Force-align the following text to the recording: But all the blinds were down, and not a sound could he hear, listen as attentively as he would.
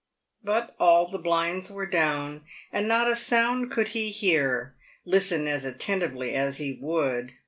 But 0.43 0.73
all 0.79 1.07
the 1.07 1.19
blinds 1.19 1.69
were 1.69 1.85
down, 1.85 2.41
and 2.73 2.87
not 2.87 3.07
a 3.07 3.15
sound 3.15 3.69
could 3.69 3.89
he 3.89 4.09
hear, 4.09 4.73
listen 5.05 5.45
as 5.47 5.63
attentively 5.63 6.33
as 6.33 6.57
he 6.57 6.79
would. 6.81 7.33